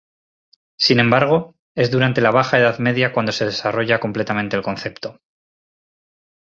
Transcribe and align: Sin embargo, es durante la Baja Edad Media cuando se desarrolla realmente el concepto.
Sin 0.77 0.99
embargo, 0.99 1.53
es 1.75 1.91
durante 1.91 2.21
la 2.21 2.31
Baja 2.31 2.57
Edad 2.57 2.79
Media 2.79 3.13
cuando 3.13 3.31
se 3.31 3.45
desarrolla 3.45 3.99
realmente 3.99 4.55
el 4.55 4.63
concepto. 4.63 5.19